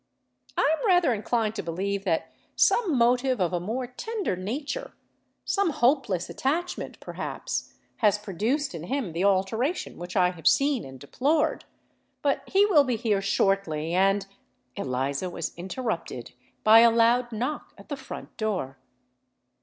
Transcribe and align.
I 0.57 0.63
am 0.79 0.87
rather 0.87 1.13
inclined 1.13 1.53
to 1.53 1.61
believe 1.61 2.05
that 2.05 2.33
some 2.55 2.97
motive 2.97 3.39
of 3.39 3.53
a 3.53 3.59
more 3.59 3.85
tender 3.85 4.35
nature—some 4.35 5.69
hopeless 5.69 6.27
attachment, 6.27 6.99
perhaps—has 6.99 8.17
produced 8.17 8.73
in 8.73 8.85
him 8.85 9.13
the 9.13 9.23
alteration 9.23 9.97
which 9.99 10.15
I 10.15 10.31
have 10.31 10.47
seen 10.47 10.83
and 10.85 10.99
deplored. 10.99 11.65
But 12.23 12.41
he 12.49 12.65
will 12.65 12.83
be 12.83 12.95
here 12.95 13.21
shortly; 13.21 13.93
and——" 13.93 14.25
Eliza 14.75 15.29
was 15.29 15.53
interrupted 15.55 16.33
by 16.63 16.79
a 16.79 16.89
loud 16.89 17.31
knock 17.31 17.71
at 17.77 17.89
the 17.89 17.95
front 17.95 18.35
door. 18.37 18.79